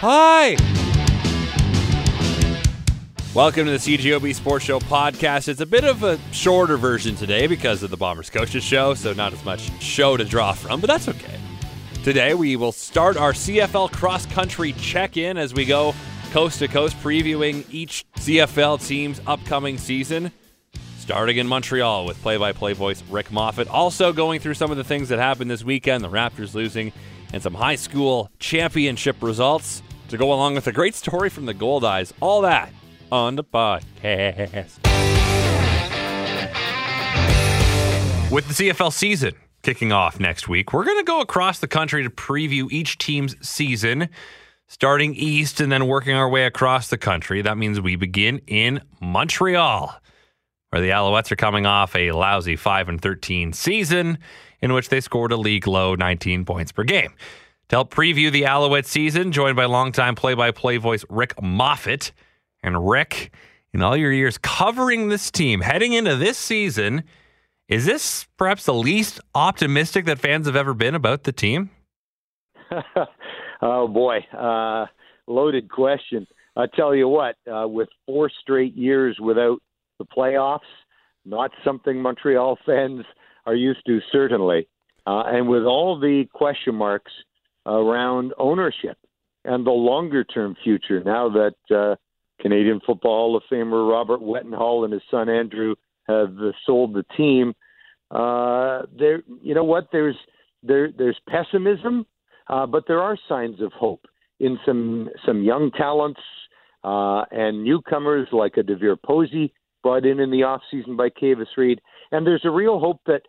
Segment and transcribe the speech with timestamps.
[0.00, 0.50] Hi.
[3.34, 5.48] Welcome to the CGOB Sports Show podcast.
[5.48, 9.12] It's a bit of a shorter version today because of the Bombers Coaches Show, so
[9.12, 11.40] not as much show to draw from, but that's okay.
[12.04, 15.96] Today we will start our CFL cross country check in as we go
[16.30, 20.30] coast to coast previewing each CFL team's upcoming season
[21.00, 23.66] starting in Montreal with play by play voice Rick Moffatt.
[23.68, 26.92] Also, going through some of the things that happened this weekend the Raptors losing
[27.32, 31.54] and some high school championship results to go along with a great story from the
[31.54, 32.12] Goldeyes.
[32.20, 32.72] All that
[33.12, 34.78] on the podcast.
[38.30, 42.02] With the CFL season kicking off next week, we're going to go across the country
[42.02, 44.08] to preview each team's season
[44.66, 47.40] starting east and then working our way across the country.
[47.40, 49.98] That means we begin in Montreal
[50.70, 54.18] where the Alouettes are coming off a lousy 5 and 13 season
[54.60, 57.14] in which they scored a league low 19 points per game.
[57.68, 62.12] To help preview the Alouette season, joined by longtime play-by-play voice Rick Moffatt.
[62.62, 63.30] And Rick,
[63.74, 67.04] in all your years covering this team, heading into this season,
[67.68, 71.68] is this perhaps the least optimistic that fans have ever been about the team?
[73.62, 74.86] oh boy, uh,
[75.26, 76.26] loaded question.
[76.56, 79.58] I tell you what, uh, with four straight years without
[79.98, 80.60] the playoffs.
[81.26, 83.04] Not something Montreal fans
[83.44, 84.68] are used to, certainly.
[85.06, 87.12] Uh, and with all the question marks
[87.68, 88.98] around ownership
[89.44, 91.96] and the longer term future, now that uh,
[92.40, 95.74] Canadian Football Hall of Famer Robert Wetenhall and his son Andrew
[96.06, 97.54] have sold the team,
[98.10, 99.88] uh, there, you know what?
[99.92, 100.16] There's
[100.62, 102.06] there there's pessimism,
[102.48, 104.06] uh, but there are signs of hope
[104.40, 106.20] in some some young talents
[106.84, 109.52] uh, and newcomers like a DeVier Posey
[109.82, 111.80] brought in in the off season by Kavis Reed,
[112.12, 113.22] and there's a real hope that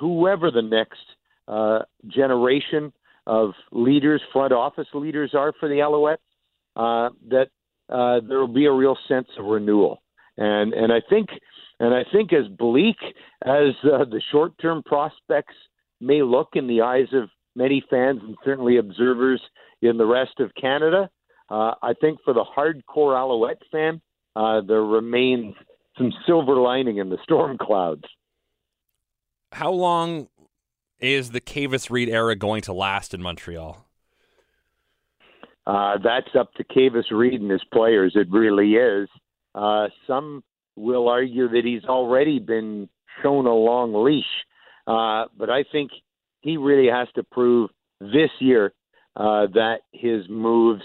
[0.00, 1.00] whoever the next
[1.48, 2.92] uh, generation
[3.26, 6.18] of leaders, front office leaders, are for the Alouettes,
[6.76, 7.48] uh, that
[7.88, 10.02] uh, there will be a real sense of renewal.
[10.36, 11.28] And and I think
[11.80, 12.96] and I think as bleak
[13.44, 15.54] as uh, the short term prospects
[16.00, 19.40] may look in the eyes of many fans and certainly observers
[19.80, 21.08] in the rest of Canada,
[21.50, 24.00] uh, I think for the hardcore Alouette fan,
[24.34, 25.54] uh, there remains
[25.96, 28.04] some silver lining in the storm clouds.
[29.52, 30.26] How long
[31.00, 33.86] is the Kavis Reed era going to last in Montreal?
[35.66, 38.12] Uh, that's up to Kavis Reed and his players.
[38.14, 39.08] It really is.
[39.54, 40.44] Uh, some
[40.76, 42.88] will argue that he's already been
[43.22, 44.24] shown a long leash,
[44.86, 45.90] uh, but I think
[46.40, 48.72] he really has to prove this year
[49.16, 50.82] uh, that his moves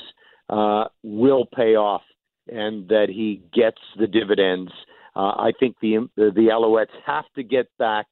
[0.50, 2.04] uh, will pay off
[2.48, 4.72] and that he gets the dividends
[5.16, 8.08] uh, I think the the Alouettes have to get back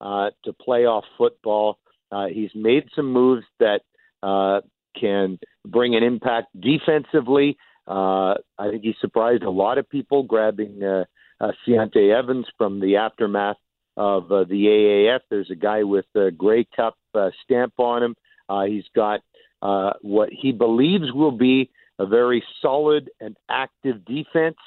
[0.00, 1.78] uh, to playoff football.
[2.10, 3.80] Uh, he's made some moves that
[4.22, 4.60] uh,
[4.98, 7.56] can bring an impact defensively.
[7.86, 11.04] Uh, I think he surprised a lot of people grabbing uh,
[11.40, 13.56] uh, Ciante Evans from the aftermath
[13.96, 15.20] of uh, the AAF.
[15.30, 18.14] There's a guy with a Grey Cup uh, stamp on him.
[18.48, 19.20] Uh, he's got
[19.62, 24.58] uh, what he believes will be a very solid and active defense.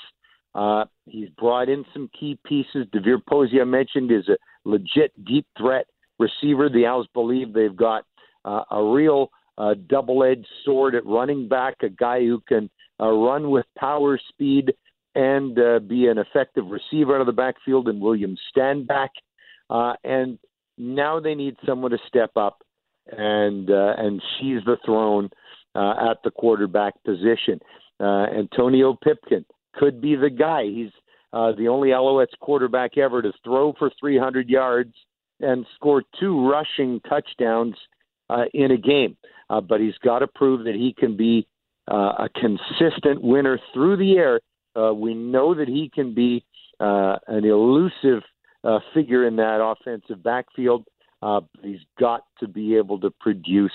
[0.56, 2.88] Uh, he's brought in some key pieces.
[2.94, 5.86] DeVier Posey, I mentioned, is a legit deep threat
[6.18, 6.70] receiver.
[6.70, 8.06] The Owls believe they've got
[8.46, 13.10] uh, a real uh, double edged sword at running back, a guy who can uh,
[13.10, 14.74] run with power, speed,
[15.16, 19.10] and uh, be an effective receiver out of the backfield, and William Stanback.
[19.70, 20.40] Uh, and
[20.78, 22.62] now they need someone to step up
[23.12, 25.30] and uh, and seize the throne
[25.76, 27.60] uh, at the quarterback position.
[28.00, 29.46] Uh, Antonio Pipkin
[29.80, 30.64] could be the guy.
[30.66, 30.92] He's
[31.32, 34.94] uh, the only Alouettes quarterback ever to throw for 300 yards
[35.40, 37.76] and score two rushing touchdowns
[38.30, 39.16] uh, in a game.
[39.50, 41.48] Uh, but he's got to prove that he can be
[41.90, 44.40] uh, a consistent winner through the air.
[44.76, 46.44] Uh, we know that he can be
[46.80, 48.24] uh, an elusive
[48.64, 50.86] uh, figure in that offensive backfield.
[51.22, 53.72] Uh, he's got to be able to produce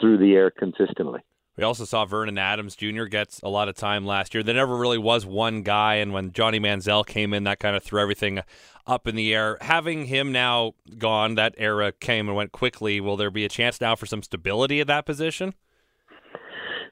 [0.00, 1.20] through the air consistently.
[1.56, 3.04] We also saw Vernon Adams Jr.
[3.04, 4.42] gets a lot of time last year.
[4.42, 7.82] There never really was one guy, and when Johnny Manziel came in, that kind of
[7.82, 8.40] threw everything
[8.86, 9.58] up in the air.
[9.60, 13.00] Having him now gone, that era came and went quickly.
[13.00, 15.52] Will there be a chance now for some stability at that position?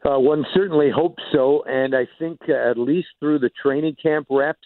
[0.05, 4.27] Uh, one certainly hopes so, and I think uh, at least through the training camp
[4.31, 4.59] reps,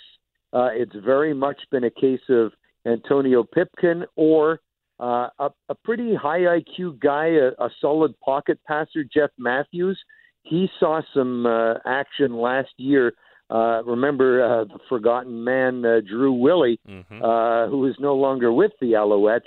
[0.53, 2.53] uh, it's very much been a case of
[2.87, 4.61] Antonio Pipkin or
[5.01, 9.99] uh, a, a pretty high IQ guy, a, a solid pocket passer, Jeff Matthews.
[10.43, 13.15] He saw some uh, action last year.
[13.51, 17.23] Uh, remember uh, the forgotten man, uh, Drew Willy, mm-hmm.
[17.23, 19.41] uh, who is no longer with the Alouettes.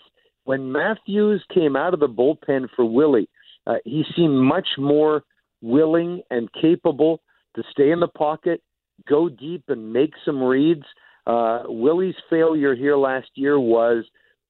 [0.44, 3.28] When Matthews came out of the bullpen for Willy,
[3.66, 5.24] uh, he seemed much more
[5.62, 7.22] willing and capable
[7.56, 8.62] to stay in the pocket,
[9.10, 10.86] go deep, and make some reads.
[11.26, 14.06] Uh, Willy's failure here last year was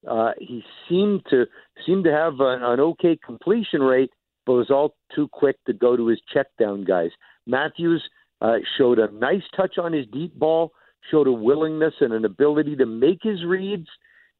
[0.06, 1.46] uh, he seemed to
[1.86, 4.10] seemed to have an, an okay completion rate,
[4.46, 7.10] but was all too quick to go to his check down guys.
[7.46, 8.02] Matthews
[8.40, 10.72] uh, showed a nice touch on his deep ball,
[11.10, 13.88] showed a willingness and an ability to make his reads,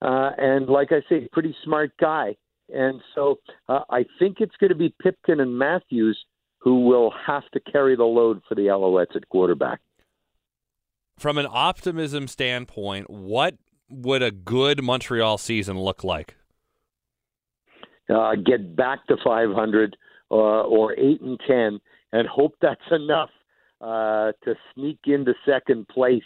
[0.02, 2.36] uh, and like I say, pretty smart guy.
[2.72, 3.38] And so
[3.68, 6.18] uh, I think it's going to be Pipkin and Matthews
[6.58, 9.80] who will have to carry the load for the Alouettes at quarterback.
[11.18, 13.56] From an optimism standpoint, what
[13.90, 16.36] would a good Montreal season look like?
[18.08, 19.96] Uh, get back to 500
[20.30, 21.80] uh, or 8 and 10
[22.12, 23.30] and hope that's enough
[23.80, 26.22] uh, to sneak into second place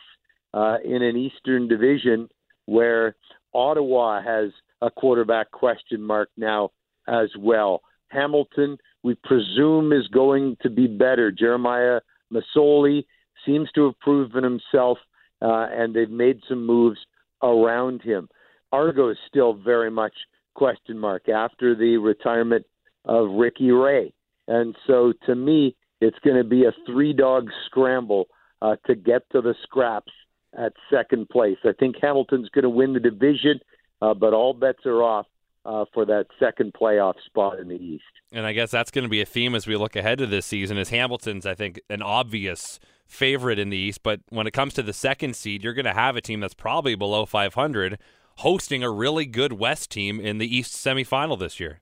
[0.54, 2.28] uh, in an Eastern Division
[2.66, 3.16] where
[3.54, 4.50] Ottawa has
[4.80, 6.70] a quarterback question mark now
[7.08, 7.82] as well.
[8.08, 11.32] Hamilton, we presume, is going to be better.
[11.32, 12.00] Jeremiah
[12.32, 13.04] Masoli
[13.46, 14.98] seems to have proven himself,
[15.40, 16.98] uh, and they've made some moves
[17.42, 18.28] around him.
[18.72, 20.14] Argo is still very much
[20.54, 22.66] question mark after the retirement
[23.04, 24.12] of Ricky Ray.
[24.48, 28.26] And so to me, it's going to be a three dog scramble
[28.60, 30.12] uh, to get to the scraps
[30.58, 31.58] at second place.
[31.64, 33.60] I think Hamilton's going to win the division,
[34.00, 35.26] uh, but all bets are off
[35.64, 38.04] uh, for that second playoff spot in the East.
[38.32, 40.46] And I guess that's going to be a theme as we look ahead to this
[40.46, 40.76] season.
[40.76, 42.80] Is Hamilton's, I think, an obvious
[43.12, 45.92] favorite in the East, but when it comes to the second seed, you're going to
[45.92, 47.98] have a team that's probably below 500
[48.36, 51.80] hosting a really good West team in the East semifinal this year.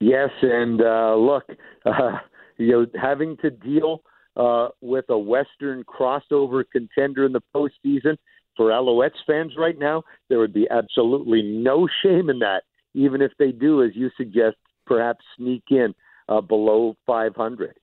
[0.00, 1.44] Yes, and uh, look,
[1.86, 2.18] uh,
[2.58, 4.02] you know, having to deal
[4.36, 8.16] uh, with a Western crossover contender in the postseason
[8.56, 12.62] for Alouettes fans right now, there would be absolutely no shame in that,
[12.94, 14.56] even if they do, as you suggest,
[14.86, 15.94] perhaps sneak in
[16.28, 17.76] uh, below 500.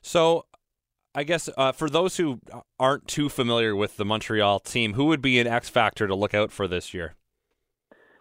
[0.00, 0.46] So,
[1.14, 2.40] I guess uh, for those who
[2.78, 6.34] aren't too familiar with the Montreal team, who would be an X factor to look
[6.34, 7.14] out for this year?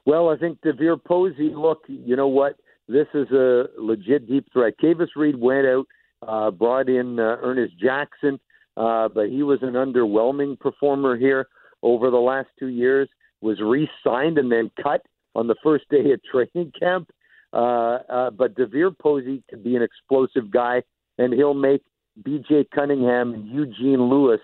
[0.05, 1.51] Well, I think DeVier Posey.
[1.53, 2.55] Look, you know what?
[2.87, 4.75] This is a legit deep threat.
[4.81, 5.85] Kavis Reed went out,
[6.25, 8.39] uh, brought in uh, Ernest Jackson,
[8.77, 11.47] uh, but he was an underwhelming performer here
[11.83, 13.09] over the last two years.
[13.41, 15.01] Was re-signed and then cut
[15.35, 17.11] on the first day of training camp.
[17.53, 20.81] Uh, uh, but DeVier Posey could be an explosive guy,
[21.17, 21.83] and he'll make
[22.23, 22.67] B.J.
[22.73, 24.41] Cunningham and Eugene Lewis,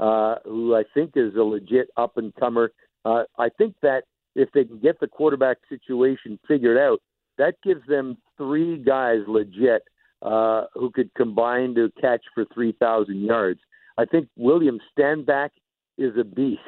[0.00, 2.72] uh, who I think is a legit up and comer.
[3.04, 4.02] Uh, I think that
[4.34, 7.00] if they can get the quarterback situation figured out,
[7.38, 9.82] that gives them three guys legit
[10.22, 13.60] uh, who could combine to catch for 3,000 yards.
[13.98, 15.50] I think William Stanback
[15.98, 16.60] is a beast.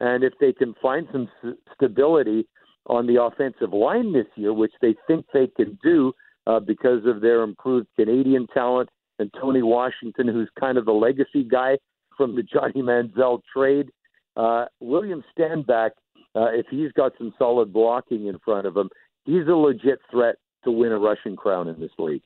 [0.00, 2.46] And if they can find some s- stability
[2.86, 6.12] on the offensive line this year, which they think they can do
[6.46, 8.88] uh, because of their improved Canadian talent
[9.24, 11.78] and Tony Washington, who's kind of the legacy guy
[12.16, 13.88] from the Johnny Manziel trade,
[14.36, 15.90] uh, William Stanback,
[16.36, 18.90] uh, if he's got some solid blocking in front of him,
[19.24, 22.22] he's a legit threat to win a rushing crown in this league.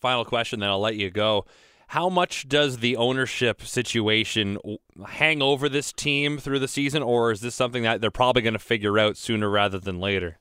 [0.00, 1.44] Final question, then I'll let you go.
[1.88, 4.58] How much does the ownership situation
[5.06, 8.54] hang over this team through the season, or is this something that they're probably going
[8.54, 10.38] to figure out sooner rather than later?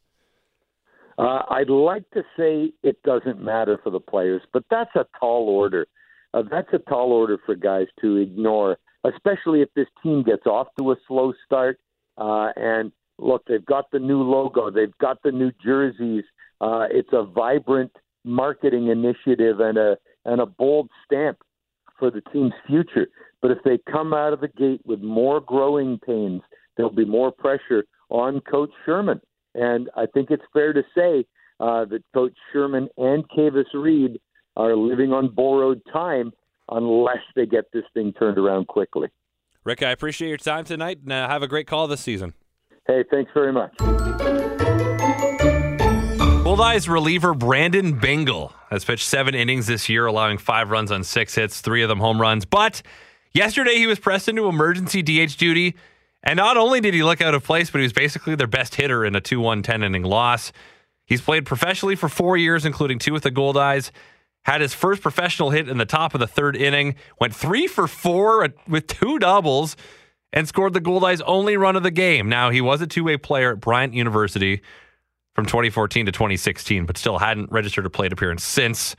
[1.21, 5.49] Uh, I'd like to say it doesn't matter for the players, but that's a tall
[5.49, 5.85] order.
[6.33, 10.69] Uh, that's a tall order for guys to ignore, especially if this team gets off
[10.79, 11.79] to a slow start.
[12.17, 16.23] Uh, and look, they've got the new logo, they've got the new jerseys.
[16.59, 17.91] Uh, it's a vibrant
[18.23, 21.37] marketing initiative and a and a bold stamp
[21.99, 23.07] for the team's future.
[23.43, 26.41] But if they come out of the gate with more growing pains,
[26.77, 29.21] there'll be more pressure on Coach Sherman.
[29.55, 31.25] And I think it's fair to say
[31.59, 34.19] uh, that Coach Sherman and Kavis Reed
[34.57, 36.31] are living on borrowed time
[36.69, 39.09] unless they get this thing turned around quickly.
[39.63, 42.33] Rick, I appreciate your time tonight and uh, have a great call this season.
[42.87, 43.71] Hey, thanks very much.
[46.43, 51.35] Bulleyes reliever Brandon Bingle has pitched seven innings this year, allowing five runs on six
[51.35, 52.43] hits, three of them home runs.
[52.45, 52.81] But
[53.33, 55.75] yesterday he was pressed into emergency DH duty.
[56.23, 58.75] And not only did he look out of place, but he was basically their best
[58.75, 60.51] hitter in a 2 1 10 inning loss.
[61.05, 63.91] He's played professionally for four years, including two with the Goldeyes.
[64.43, 67.87] Had his first professional hit in the top of the third inning, went three for
[67.87, 69.75] four with two doubles,
[70.33, 72.29] and scored the Goldeyes' only run of the game.
[72.29, 74.61] Now, he was a two way player at Bryant University
[75.35, 78.95] from 2014 to 2016, but still hadn't registered a plate appearance since.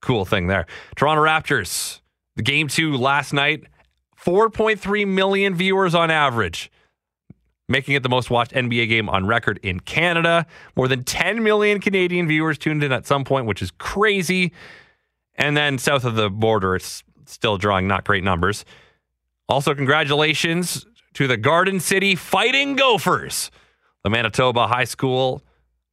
[0.00, 0.66] Cool thing there.
[0.96, 2.00] Toronto Raptors,
[2.36, 3.64] the game two last night,
[4.24, 6.70] 4.3 million viewers on average.
[7.68, 10.46] making it the most watched NBA game on record in Canada.
[10.76, 14.52] More than 10 million Canadian viewers tuned in at some point, which is crazy.
[15.36, 18.66] And then south of the border, it's still drawing not great numbers.
[19.48, 23.50] Also, congratulations to the Garden City Fighting Gophers,
[24.04, 25.42] the Manitoba High School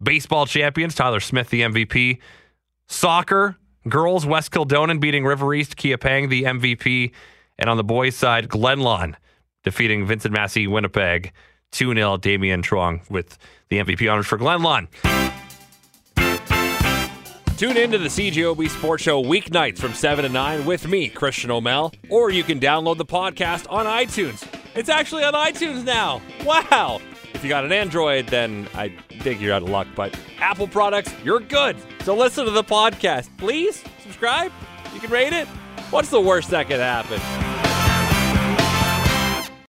[0.02, 0.96] baseball champions.
[0.96, 2.20] Tyler Smith, the MVP.
[2.88, 3.56] Soccer,
[3.88, 7.12] girls, West Kildonan beating River East, Kia Pang, the MVP.
[7.60, 9.18] And on the boys' side, Glenlawn
[9.64, 11.34] defeating Vincent Massey Winnipeg
[11.72, 12.18] 2 0.
[12.18, 13.38] Damian Truong with
[13.68, 14.88] the MVP honors for Glenlawn.
[17.58, 21.52] Tune in to the CGOB Sports Show weeknights from 7 to 9 with me, Christian
[21.52, 24.48] O'Mel, or you can download the podcast on iTunes.
[24.76, 26.22] It's actually on iTunes now.
[26.46, 27.02] Wow.
[27.34, 28.90] If you got an Android, then I
[29.20, 31.76] think you're out of luck, but Apple products, you're good.
[32.06, 33.28] So listen to the podcast.
[33.38, 34.54] Please subscribe.
[34.94, 35.48] You can rate it.
[35.90, 37.49] What's the worst that could happen?